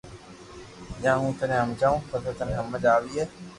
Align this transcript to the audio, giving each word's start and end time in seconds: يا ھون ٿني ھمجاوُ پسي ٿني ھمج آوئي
يا 1.03 1.11
ھون 1.19 1.31
ٿني 1.37 1.55
ھمجاوُ 1.63 1.95
پسي 2.09 2.31
ٿني 2.37 2.53
ھمج 2.59 2.83
آوئي 2.93 3.23